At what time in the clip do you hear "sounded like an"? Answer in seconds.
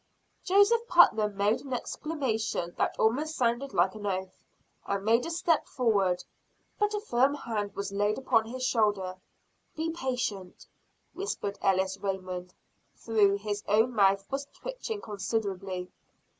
3.35-4.07